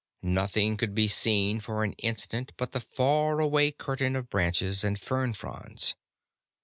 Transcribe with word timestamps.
Nothing 0.23 0.77
could 0.77 0.95
be 0.95 1.07
seen 1.07 1.59
for 1.59 1.83
an 1.83 1.93
instant 1.99 2.53
but 2.57 2.71
the 2.71 2.79
far 2.79 3.39
away 3.39 3.71
curtain 3.71 4.15
of 4.15 4.31
branches 4.31 4.83
and 4.83 4.99
fern 4.99 5.33
fronds. 5.33 5.93